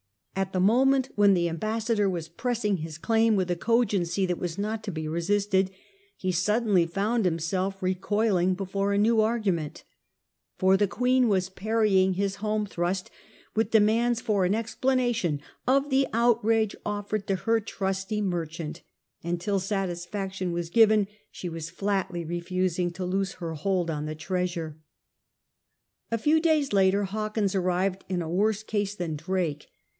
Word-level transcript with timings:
At 0.35 0.53
the 0.53 0.59
moment 0.59 1.09
when 1.15 1.35
the 1.35 1.47
Ambassador 1.47 2.09
was 2.09 2.27
pressing 2.27 2.77
his 2.77 2.97
claim 2.97 3.35
with 3.35 3.51
a 3.51 3.55
cogency 3.55 4.25
that 4.25 4.39
was 4.39 4.57
not 4.57 4.83
to 4.85 4.91
be 4.91 5.07
resisted, 5.07 5.69
he 6.17 6.31
suddenly 6.31 6.87
found 6.87 7.23
himself 7.25 7.83
recoiling 7.83 8.55
before 8.55 8.93
a 8.93 8.97
new 8.97 9.17
aipiment. 9.17 9.83
For 10.57 10.75
the 10.75 10.87
Queen 10.87 11.27
was 11.27 11.49
parrying 11.49 12.13
his 12.15 12.37
home 12.37 12.65
thrust 12.65 13.11
with 13.53 13.69
demands 13.69 14.19
for 14.21 14.43
an 14.43 14.55
explanation 14.55 15.39
of 15.67 15.91
the 15.91 16.07
outrage 16.13 16.75
offered 16.83 17.27
to 17.27 17.35
her 17.35 17.59
trusty 17.59 18.21
mer 18.21 18.47
chant; 18.47 18.81
and, 19.23 19.39
till 19.39 19.59
satisfaction 19.59 20.51
was 20.51 20.71
given, 20.71 21.05
she 21.29 21.49
was 21.49 21.69
flatly 21.69 22.25
refusing 22.25 22.89
to 22.91 23.05
loose 23.05 23.33
her 23.33 23.53
hold 23.53 23.91
on 23.91 24.07
the 24.07 24.15
treasure. 24.15 24.79
A 26.09 26.17
few 26.17 26.39
days 26.39 26.73
later 26.73 27.03
Hawkins 27.03 27.53
arrived 27.53 28.03
in 28.09 28.23
a 28.23 28.29
worse 28.29 28.63
case 28.63 28.95
than 28.95 29.15
Drake. 29.15 29.67